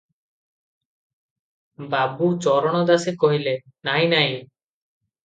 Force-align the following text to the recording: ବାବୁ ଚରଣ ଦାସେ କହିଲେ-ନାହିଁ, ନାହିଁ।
ବାବୁ 1.91 2.29
ଚରଣ 2.45 2.81
ଦାସେ 2.91 3.13
କହିଲେ-ନାହିଁ, 3.25 4.09
ନାହିଁ। 4.15 4.33